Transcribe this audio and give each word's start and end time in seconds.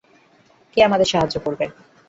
কে 0.73 0.83
আমাদের 0.83 1.07
সাহায্য 1.07 1.35
করবে? 1.39 1.65